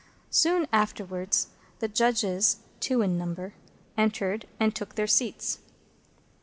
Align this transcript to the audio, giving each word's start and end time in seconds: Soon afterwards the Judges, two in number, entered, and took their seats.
Soon 0.31 0.67
afterwards 0.73 1.49
the 1.77 1.87
Judges, 1.87 2.61
two 2.79 3.03
in 3.03 3.19
number, 3.19 3.53
entered, 3.95 4.47
and 4.59 4.73
took 4.75 4.95
their 4.95 5.05
seats. 5.05 5.59